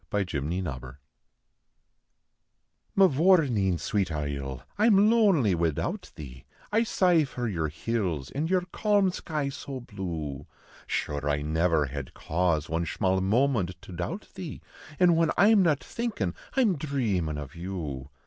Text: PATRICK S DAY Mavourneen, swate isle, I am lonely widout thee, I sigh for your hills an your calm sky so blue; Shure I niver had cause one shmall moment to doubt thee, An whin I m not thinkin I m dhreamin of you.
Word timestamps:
PATRICK 0.09 0.45
S 0.51 0.63
DAY 0.63 0.97
Mavourneen, 2.95 3.77
swate 3.77 4.11
isle, 4.11 4.63
I 4.75 4.87
am 4.87 5.11
lonely 5.11 5.53
widout 5.53 6.11
thee, 6.15 6.43
I 6.71 6.81
sigh 6.81 7.23
for 7.23 7.47
your 7.47 7.67
hills 7.67 8.31
an 8.31 8.47
your 8.47 8.63
calm 8.71 9.11
sky 9.11 9.49
so 9.49 9.79
blue; 9.81 10.47
Shure 10.87 11.29
I 11.29 11.43
niver 11.43 11.85
had 11.85 12.15
cause 12.15 12.67
one 12.67 12.83
shmall 12.85 13.21
moment 13.21 13.79
to 13.83 13.91
doubt 13.91 14.29
thee, 14.33 14.59
An 14.99 15.09
whin 15.15 15.29
I 15.37 15.51
m 15.51 15.61
not 15.61 15.83
thinkin 15.83 16.33
I 16.57 16.61
m 16.61 16.77
dhreamin 16.79 17.37
of 17.39 17.53
you. 17.53 18.09